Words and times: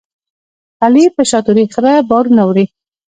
علي 0.83 1.05
په 1.15 1.21
شاتوري 1.29 1.65
خره 1.73 1.93
بارونه 2.09 2.41
وړي. 2.45 2.65